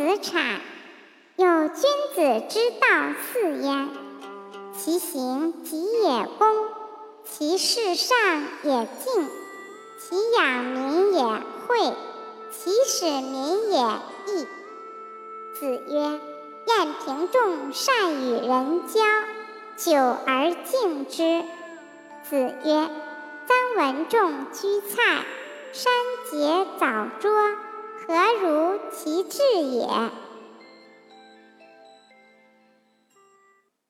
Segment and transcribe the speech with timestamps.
[0.00, 0.62] 子产。
[1.36, 2.86] 有君子之道
[3.20, 3.90] 四焉：
[4.74, 6.68] 其行己也恭，
[7.26, 8.16] 其事上
[8.62, 9.28] 也敬，
[9.98, 11.92] 其养民也惠，
[12.50, 13.78] 其使民也
[14.26, 14.46] 义。
[15.52, 16.18] 子曰：
[16.64, 19.02] 晏平仲善与人交，
[19.76, 21.42] 久而敬之。
[22.22, 22.88] 子曰：
[23.46, 25.26] 臧文仲居蔡，
[25.74, 25.92] 山
[26.30, 26.86] 节藻
[27.20, 27.54] 棹，
[28.06, 29.86] 何如其志也？